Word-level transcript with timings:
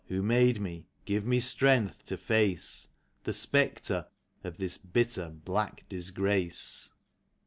who 0.07 0.23
made 0.23 0.59
me, 0.59 0.87
give 1.05 1.27
me 1.27 1.39
strength 1.39 2.03
to 2.07 2.17
face 2.17 2.87
The 3.23 3.33
spectre 3.33 4.07
of 4.43 4.57
this 4.57 4.79
bitter, 4.79 5.29
black 5.29 5.85
disgrace." 5.89 6.89